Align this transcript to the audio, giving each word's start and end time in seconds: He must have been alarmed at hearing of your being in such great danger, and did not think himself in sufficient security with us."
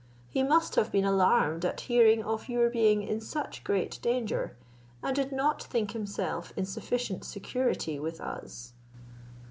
He 0.29 0.41
must 0.41 0.77
have 0.77 0.91
been 0.91 1.05
alarmed 1.05 1.63
at 1.63 1.81
hearing 1.81 2.23
of 2.23 2.49
your 2.49 2.71
being 2.71 3.03
in 3.03 3.21
such 3.21 3.63
great 3.63 3.99
danger, 4.01 4.57
and 5.03 5.15
did 5.15 5.31
not 5.31 5.61
think 5.61 5.91
himself 5.91 6.51
in 6.57 6.65
sufficient 6.65 7.23
security 7.23 7.99
with 7.99 8.19
us." 8.19 8.73